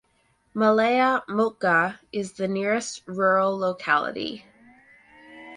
Malaya 0.55 1.21
Mochga 1.29 1.99
is 2.11 2.33
the 2.33 2.47
nearest 2.47 3.03
rural 3.05 3.55
locality. 3.55 4.43